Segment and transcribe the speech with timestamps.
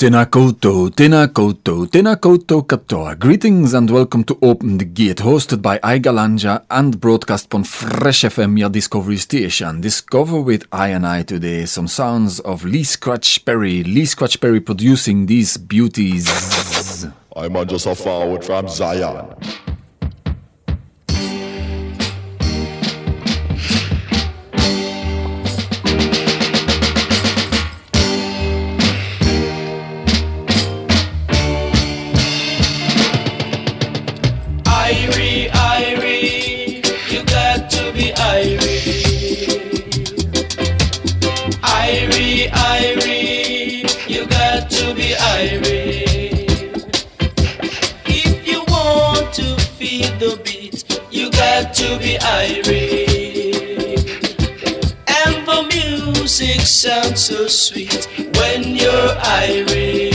[0.00, 3.18] Tēnā koutou, tēnā koutou katoa.
[3.20, 8.22] Greetings and welcome to Open the Gate, hosted by I GalanJAH and broadcast on Fresh
[8.22, 9.82] FM, your Discovery station.
[9.82, 13.84] Discover with I and I today some sounds of Lee Scratch Perry.
[13.84, 16.24] Lee Scratch Perry producing these beauties.
[17.36, 19.36] I'm just a forward from Zion.
[51.40, 53.96] Got to be Irie.
[55.24, 60.12] And the music sounds so sweet when you're Irie.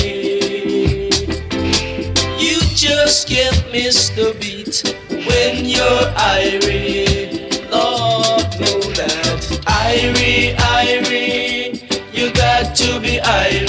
[2.46, 4.76] You just can't miss the beat
[5.10, 6.06] when you're
[6.38, 7.50] Irie.
[7.72, 9.42] Lord, know that.
[9.66, 13.65] Irie, Irie, you got to be Irie.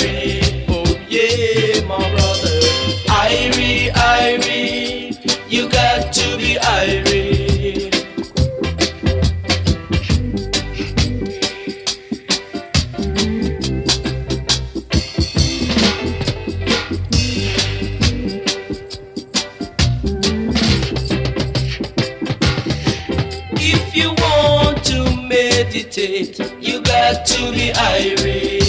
[27.55, 28.63] Irate.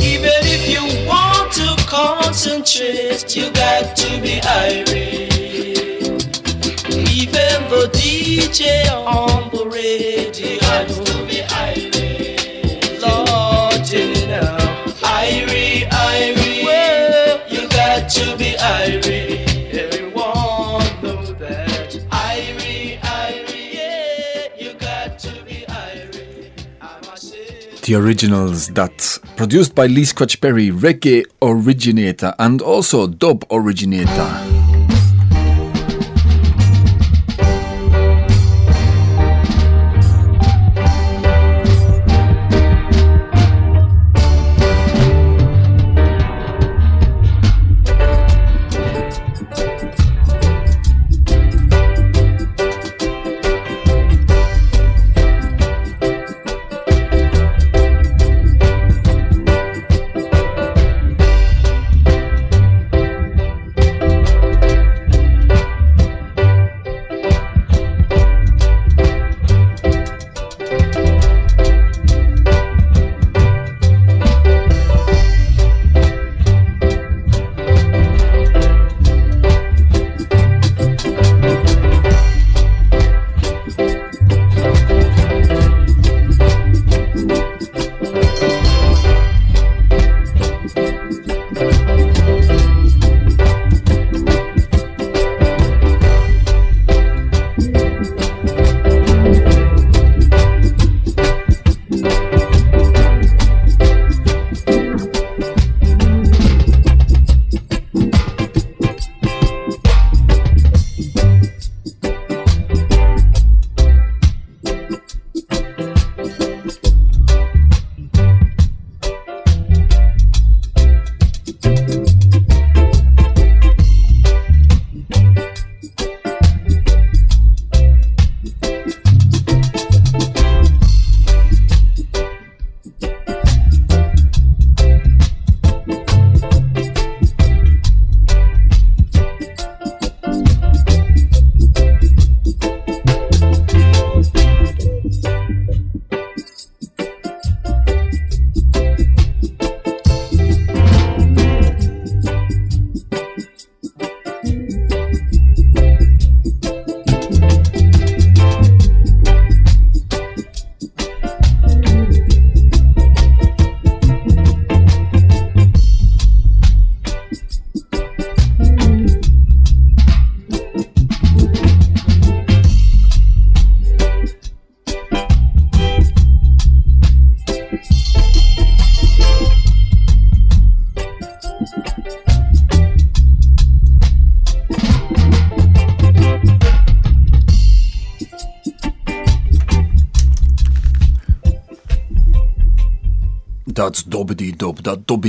[0.00, 5.32] Even if you want to concentrate, you got to be irate.
[7.10, 8.87] Even the DJ
[27.88, 34.77] The originals that produced by Lee Scratch Perry, reggae originator and also dub originator.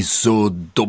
[0.01, 0.88] so dumb.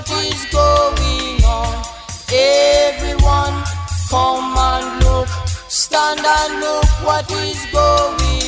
[0.00, 1.84] what is going on.
[2.32, 3.64] Everyone,
[4.08, 5.28] come and look,
[5.68, 8.39] stand and look what is going on.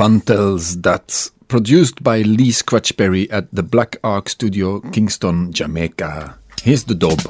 [0.00, 6.38] Fantels that's produced by Lee Scratch Perry at the Black Ark Studio, Kingston, Jamaica.
[6.62, 7.20] Here's the dub.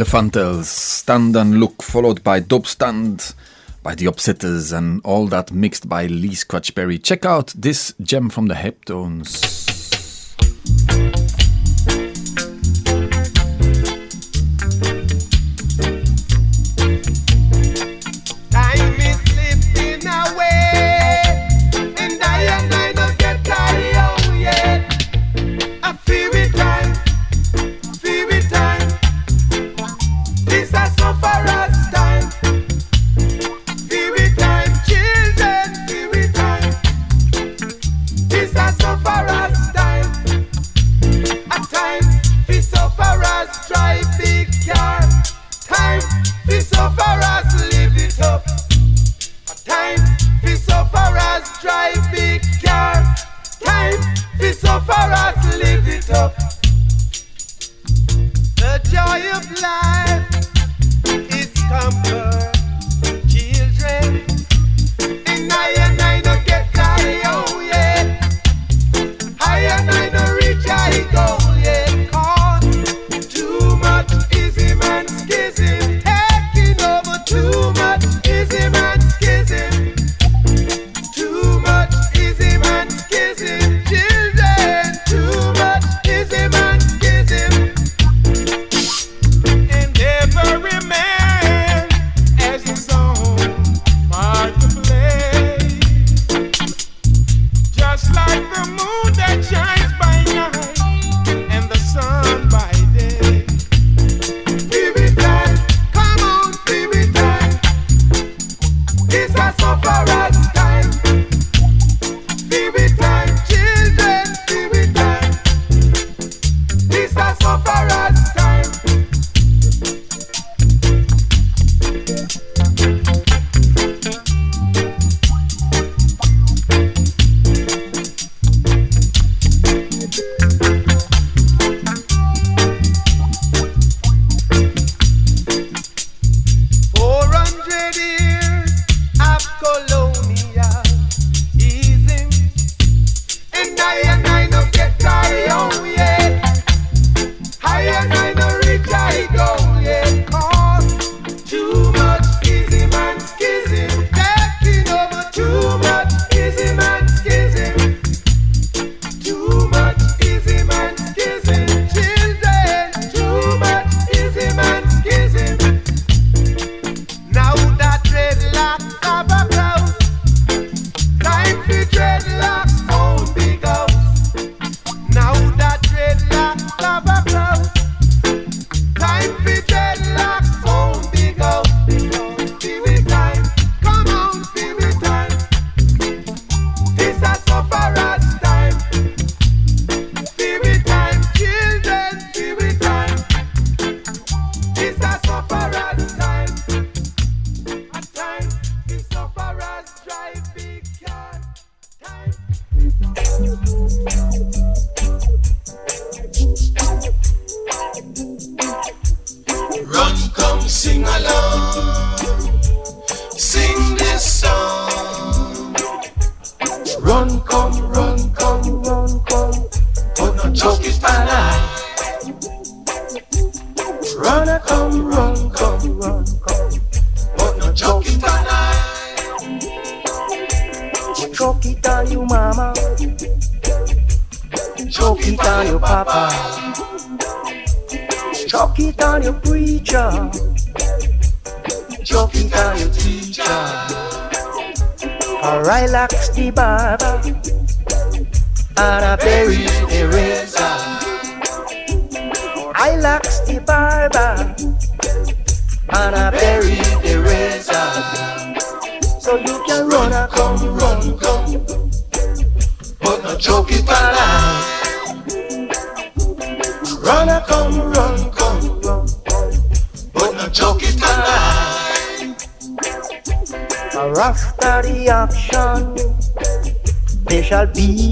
[0.00, 3.34] The Fantels, Stand and Look, followed by Dope Stand
[3.82, 6.98] by The Upsetters, and all that mixed by Lee Scratch Perry.
[6.98, 9.59] Check out this gem from the Heptones.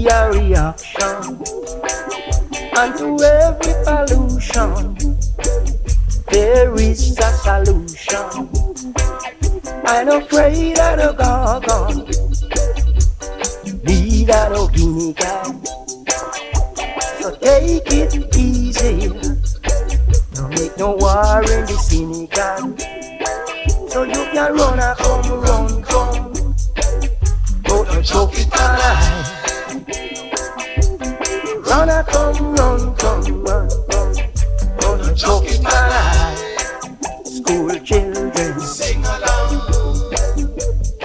[0.09, 1.39] A reaction.
[2.75, 4.95] And to every pollution,
[6.31, 8.49] there is a solution.
[9.85, 12.09] I'm afraid of the gargon,
[14.29, 15.47] a no guinea cat.
[17.19, 19.09] So take it easy,
[20.33, 22.79] don't make no war in the synagogue.
[23.89, 26.33] So you can run and come, run, come,
[27.63, 29.38] but don't choke it alive.
[31.69, 34.15] Run and come, run, come, run, run,
[34.79, 36.37] don't choke it alive.
[37.23, 40.11] School children sing along.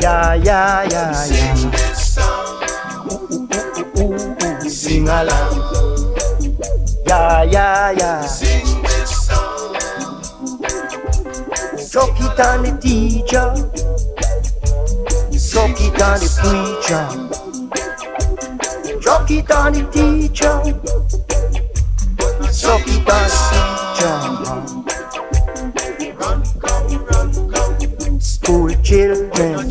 [0.01, 1.13] Yeah, yeah, yeah, yeah.
[1.13, 2.63] Sing this song.
[3.13, 3.49] Ooh,
[4.01, 6.17] ooh, ooh, sing along.
[7.07, 8.21] Yeah, yeah, yeah.
[8.23, 9.75] Sing this song.
[11.77, 13.55] Suck it on the teacher.
[15.39, 17.34] Suck it on the preacher.
[19.05, 20.65] Suck it on the teacher.
[22.51, 23.29] Suck it on
[24.01, 24.15] teacher.
[28.19, 29.69] School children.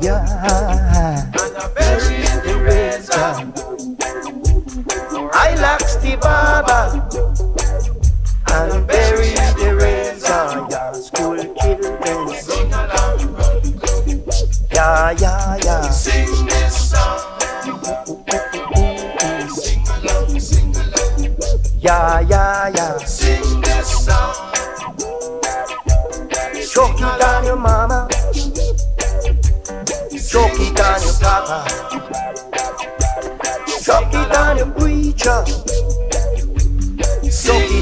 [0.00, 1.28] Yeah.
[1.34, 3.52] I bury the razor.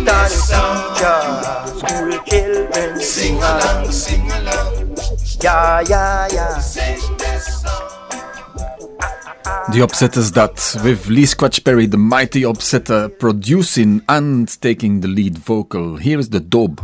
[0.00, 1.78] On teacher.
[1.78, 4.96] School children sing along, sing along.
[5.42, 6.58] Yeah, yeah, yeah.
[6.58, 7.88] Sing this song.
[9.72, 15.38] The Upsetters that, with Lee Scratch Perry, the mighty Upsetter, producing and taking the lead
[15.38, 15.96] vocal.
[15.96, 16.80] Here is the dub.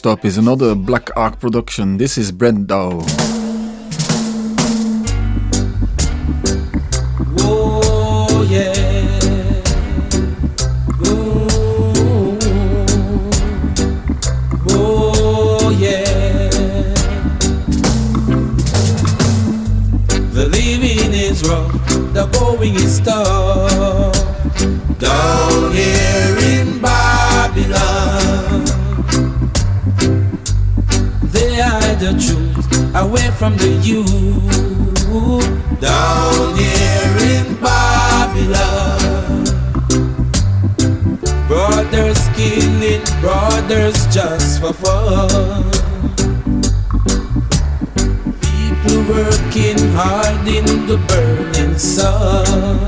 [0.00, 1.98] Next up is another Black Ark production.
[1.98, 3.04] This is Brent Dowe.
[7.36, 8.72] Oh yeah.
[22.14, 23.19] The going is tough.
[33.40, 34.10] From the youth.
[35.80, 39.44] Down here in Babylon,
[41.48, 45.70] brothers killing brothers just for fun.
[48.44, 52.84] People working hard in the burning sun.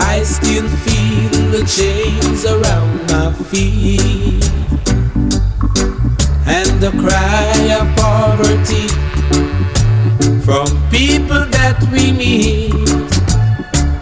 [0.00, 4.53] I still feel the chains around my feet
[6.84, 8.88] the cry of poverty
[10.44, 12.72] from people that we meet.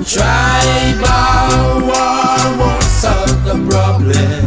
[0.05, 4.40] Tribal war won't solve the problem.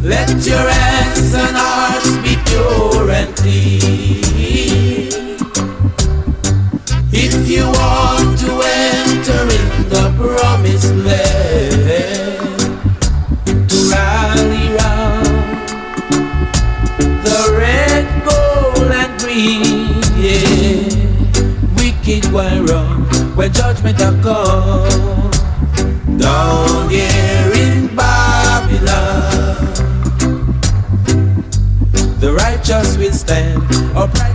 [0.00, 1.56] Let your hands and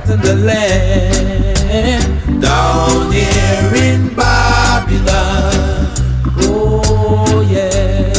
[0.10, 5.93] upright the land down here in Babylon.
[6.41, 8.13] Oh yeah.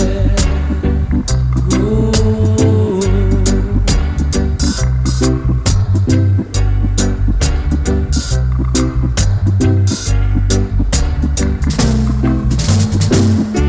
[1.74, 3.00] Ooh.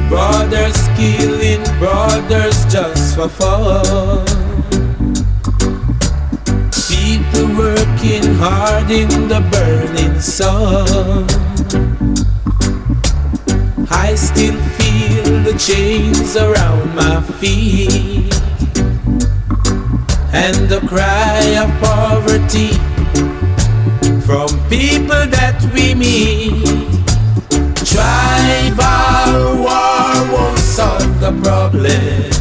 [0.10, 4.38] Brothers killing brothers just for fun.
[7.99, 11.25] Working hard in the burning sun.
[13.91, 18.33] I still feel the chains around my feet
[20.31, 22.71] and the cry of poverty
[24.21, 26.63] from people that we meet.
[27.83, 32.31] Tribal war won't solve the problem.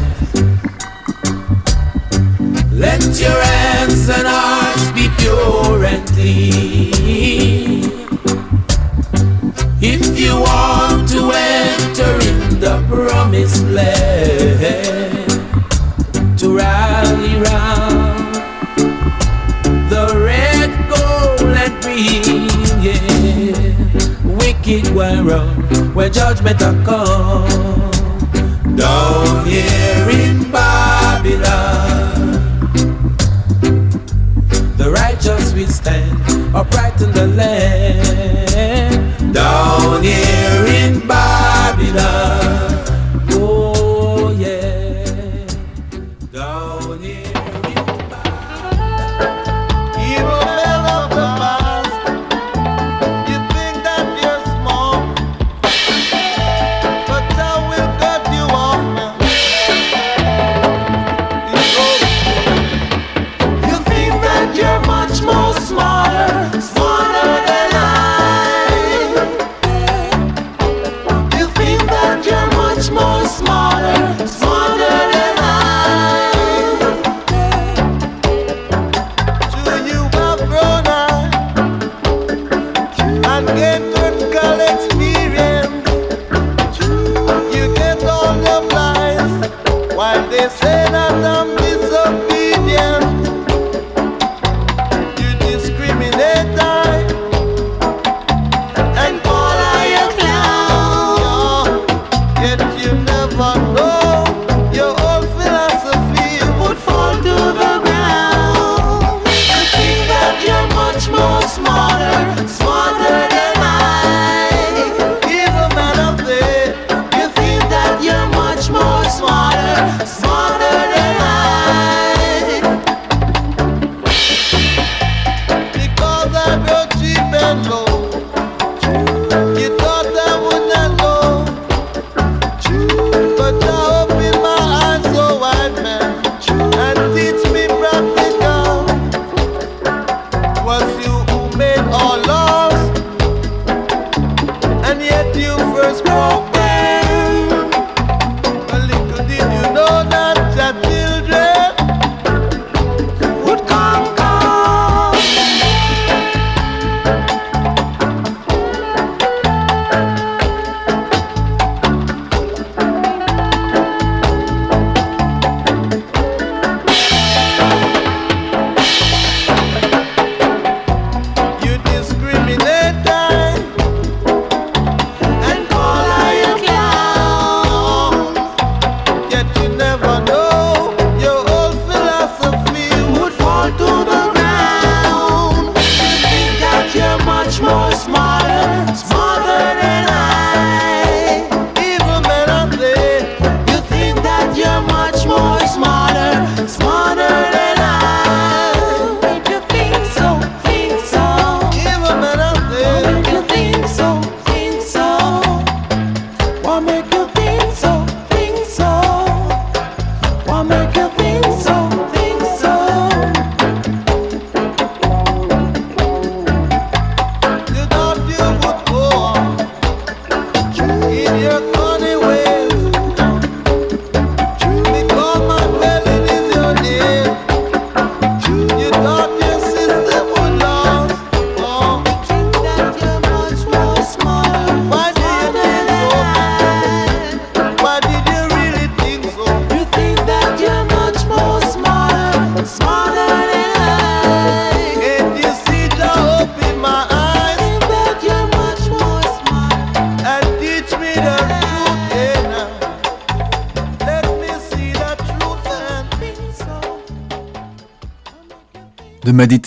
[2.70, 4.67] Let your hands and be
[5.28, 7.82] pure and clean.
[9.80, 15.28] If you want to enter in the promised land,
[16.38, 18.34] to rally round
[19.92, 22.48] the red, gold, and green,
[22.86, 23.72] yeah.
[24.40, 25.56] Wicked wrong,
[25.94, 27.48] where judgment a come.
[28.76, 31.97] Down here in Babylon,
[35.58, 36.12] will stand
[36.54, 38.98] upright in the land.
[39.34, 42.84] Down here in Babylon,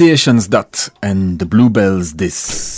[0.01, 2.70] That and the Bluebells this.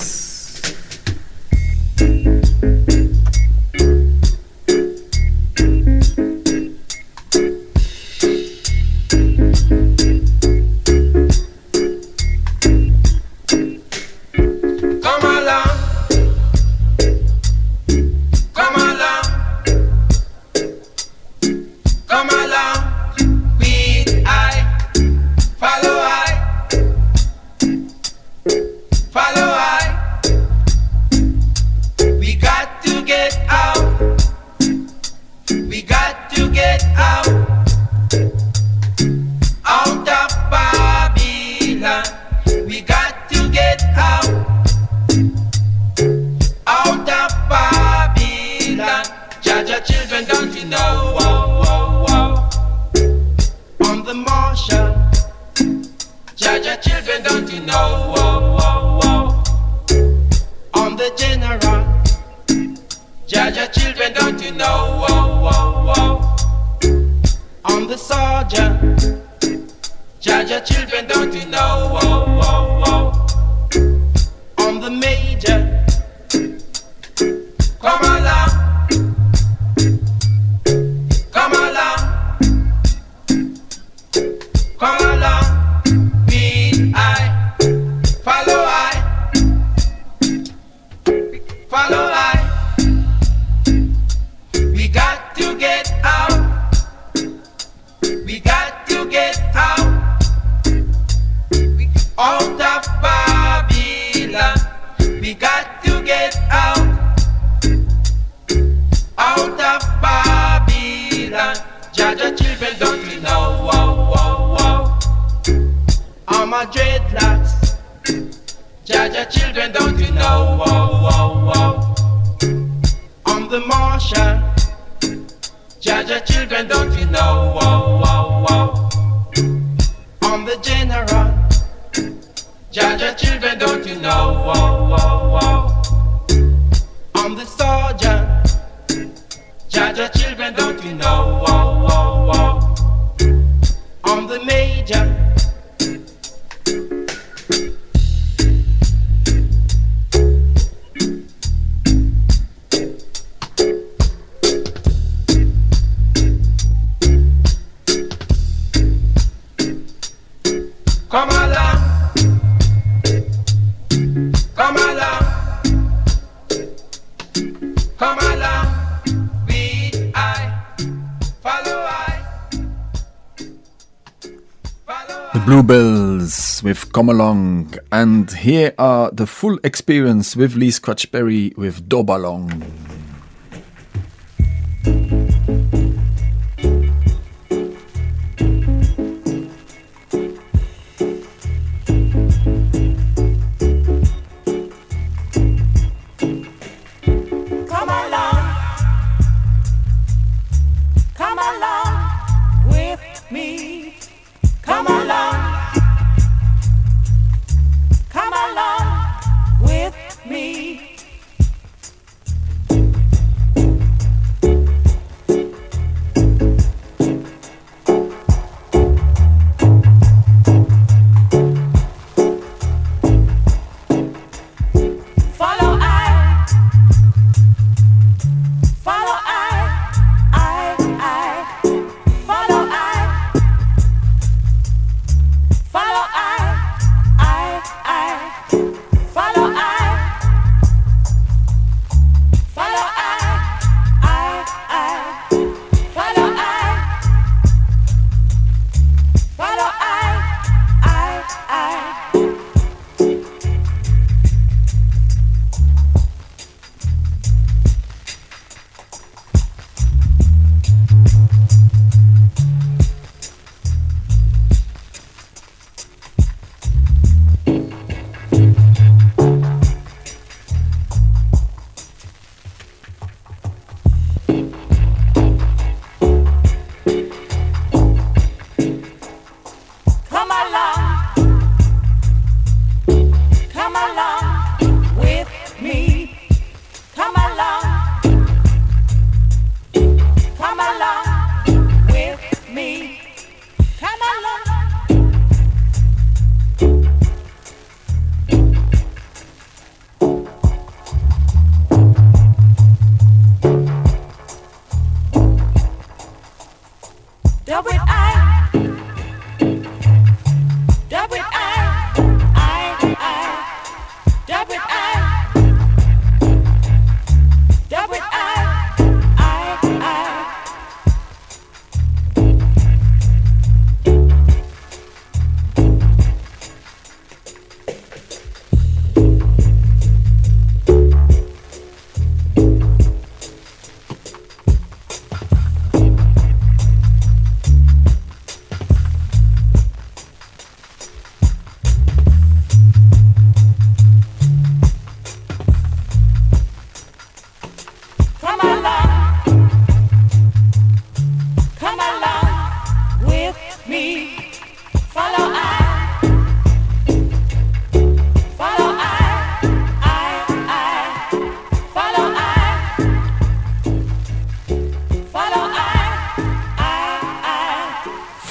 [176.93, 177.73] Come Along.
[177.91, 182.82] And here are the full experience with Lee Scratch Perry with Dobalong.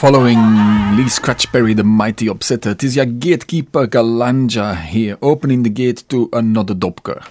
[0.03, 5.71] Following Lee Scratch Perry, the mighty upsetter, it is your gatekeeper GalanJAH here, opening the
[5.71, 7.23] gate to another Dobker.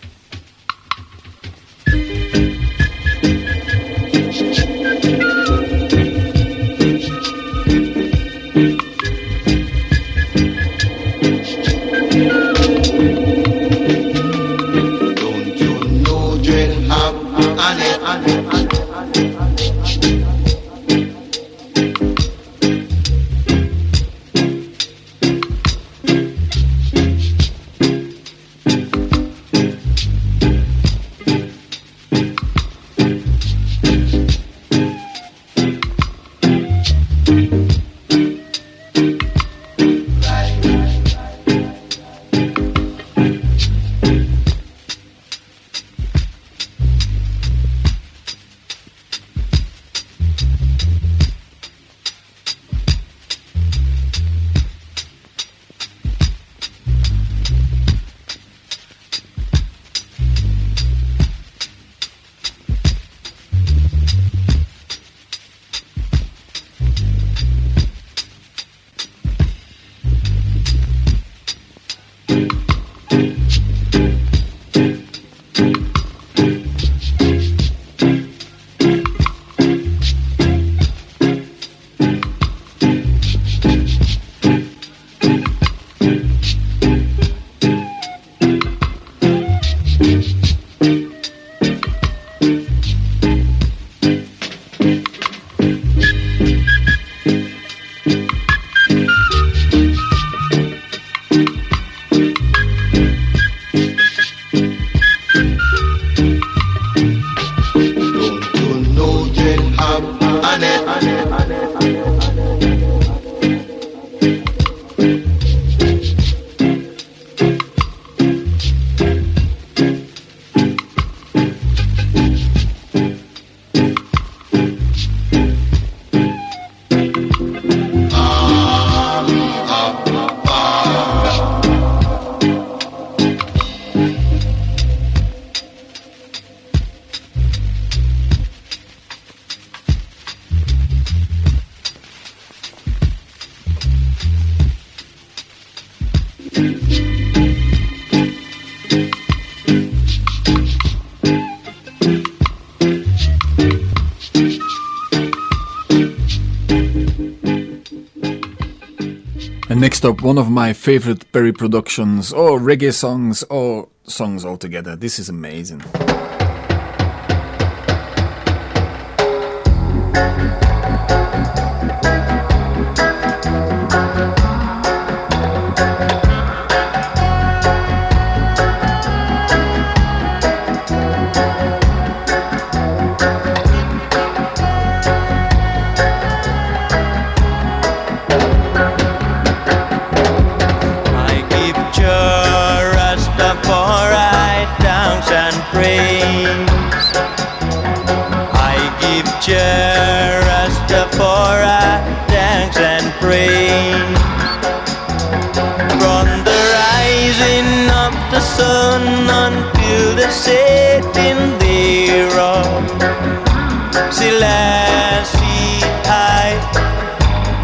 [160.12, 164.98] Up, one of my favorite Perry productions, or reggae songs, or songs altogether.
[164.98, 165.82] This is amazing.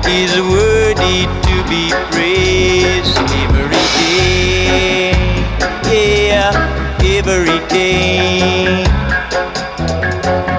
[0.10, 5.12] Is worthy to be praised every day.
[5.84, 6.52] Yeah,
[7.04, 8.84] every day.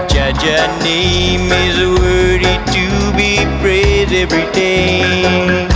[0.09, 5.68] Jah Jah name is worthy to be praised every day.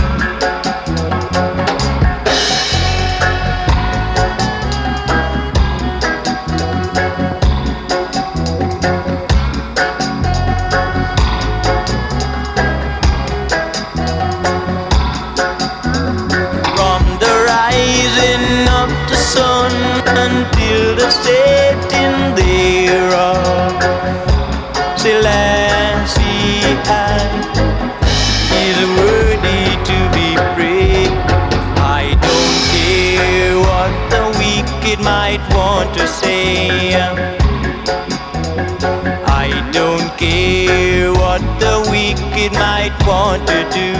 [42.43, 43.93] Wicked might want to do.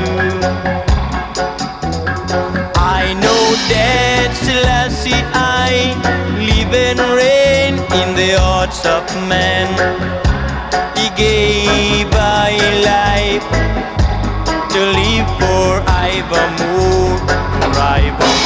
[2.76, 5.96] I know that Selassie I
[6.38, 9.68] live and reign in the hearts of men.
[10.98, 12.52] He gave I
[12.92, 13.48] life
[15.88, 17.20] River moon,
[17.80, 18.43] River moon,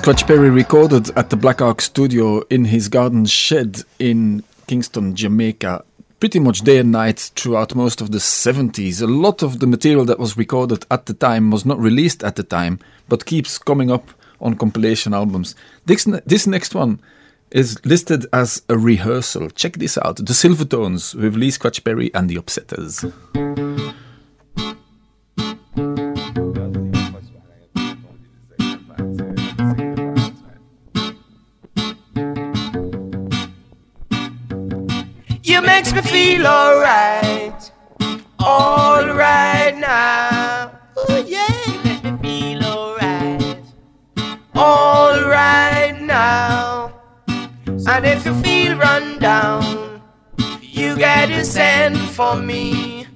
[0.00, 5.14] Lee Scratch Perry recorded at the Black Ark studio in his garden shed in Kingston,
[5.14, 5.84] Jamaica,
[6.20, 9.02] pretty much day and night throughout most of the 70s.
[9.02, 12.36] A lot of the material that was recorded at the time was not released at
[12.36, 12.78] the time,
[13.10, 14.08] but keeps coming up
[14.40, 15.54] on compilation albums.
[15.84, 16.98] This, this next one
[17.50, 19.50] is listed as a rehearsal.
[19.50, 23.04] Check this out The Silvertones with Lee Scratch Perry and the Upsetters.
[35.92, 37.72] Makes me feel alright,
[38.40, 40.72] alright now.
[40.96, 43.62] Oh yeah, you make me feel alright,
[44.54, 46.92] alright now.
[47.66, 50.02] And if you feel run down,
[50.60, 53.06] you gotta send for me.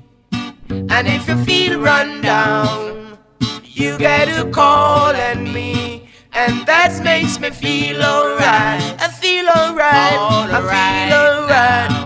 [0.70, 3.18] And if you feel run down,
[3.62, 6.08] you gotta call on me.
[6.32, 8.82] And that makes me feel alright.
[9.00, 10.18] I feel alright.
[10.50, 12.03] I feel alright.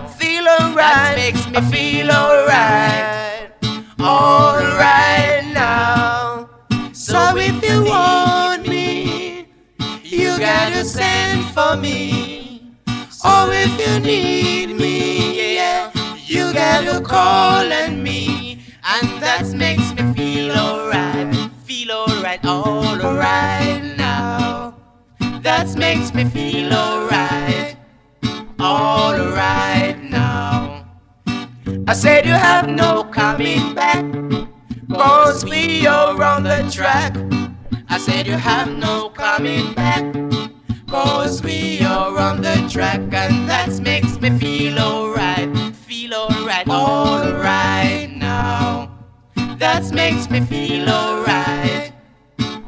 [0.59, 1.15] Alright.
[1.15, 3.51] makes me feel alright.
[3.99, 6.49] Alright now.
[6.93, 9.47] So if you want me,
[10.03, 12.75] you gotta send for me.
[13.23, 15.91] Or if you need me, yeah,
[16.25, 18.63] you gotta call on me.
[18.83, 21.35] And that makes me feel alright.
[21.65, 24.75] Feel alright, alright now.
[25.41, 27.75] That makes me feel alright.
[28.59, 29.88] Alright.
[31.89, 34.05] I said you have no coming back.
[34.91, 37.17] Cause we are on the track.
[37.89, 40.05] I said you have no coming back.
[40.87, 42.99] Cause we are on the track.
[42.99, 45.49] And that makes me feel alright.
[45.77, 46.67] Feel alright.
[46.69, 48.95] Alright now.
[49.57, 51.91] That makes me feel alright.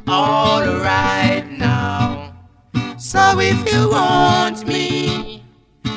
[0.10, 2.34] Alright now.
[2.98, 5.44] So if you want me,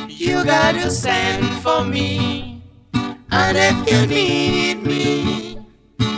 [0.09, 2.54] you gotta send for me.
[3.37, 5.59] And if you need me,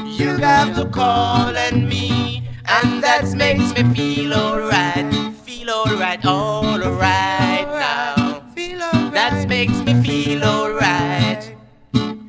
[0.04, 2.46] you got to call on me.
[2.68, 5.10] And that makes me feel alright.
[5.46, 8.42] Feel alright, alright now.
[8.54, 9.12] Feel alright.
[9.14, 11.56] That makes me feel alright.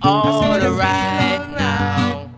[0.06, 2.32] Alright now.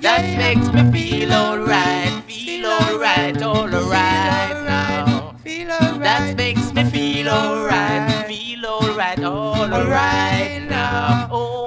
[0.00, 2.24] That makes me feel alright.
[2.26, 5.36] Feel alright, alright now.
[5.44, 6.00] Feel alright.
[6.00, 8.26] That makes me feel alright.
[8.28, 11.61] Feel alright, alright now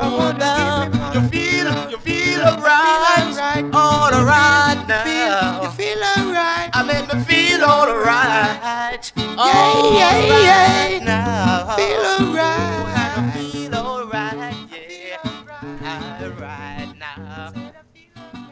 [3.63, 5.63] alright, alright now.
[5.63, 6.69] You feel alright.
[6.73, 9.11] I make me feel alright.
[9.15, 11.05] Yeah, yeah, yeah.
[11.05, 13.33] Now feel alright.
[13.33, 14.55] Feel alright.
[14.71, 16.21] Yeah.
[16.21, 17.53] Alright now.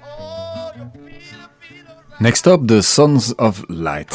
[0.06, 2.22] Oh, you feel, feel alright.
[2.22, 4.14] Next up, the Sons of Light.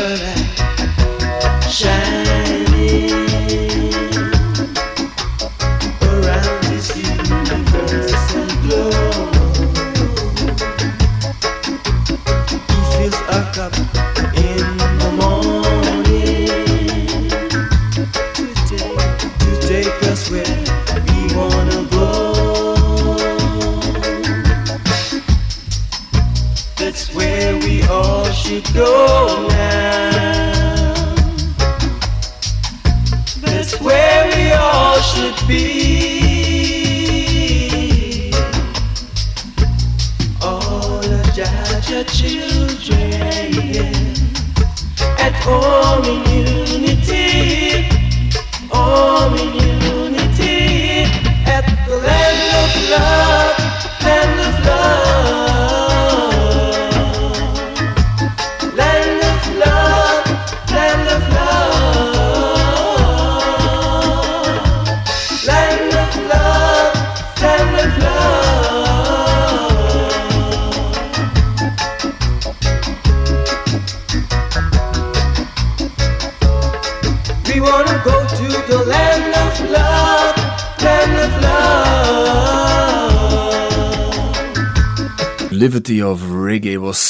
[0.00, 0.16] turn
[1.68, 2.19] shine.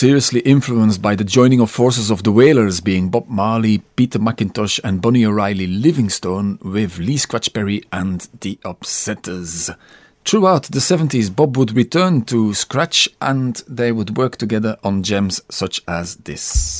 [0.01, 4.80] Seriously influenced by the joining of forces of the Wailers, being Bob Marley, Peter McIntosh,
[4.82, 9.76] and Bunny O'Riley Livingston, with Lee Scratch Perry and the Upsetters.
[10.24, 15.42] Throughout the 70s, Bob would return to Scratch and they would work together on gems
[15.51, 16.79] such as this.